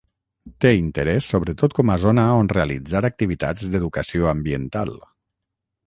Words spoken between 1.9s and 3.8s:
a zona on realitzar activitats